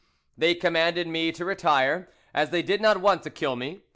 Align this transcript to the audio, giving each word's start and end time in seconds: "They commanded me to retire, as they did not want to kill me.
"They 0.35 0.55
commanded 0.55 1.07
me 1.07 1.31
to 1.31 1.45
retire, 1.45 2.09
as 2.33 2.49
they 2.49 2.63
did 2.63 2.81
not 2.81 3.01
want 3.01 3.21
to 3.21 3.29
kill 3.29 3.55
me. 3.55 3.81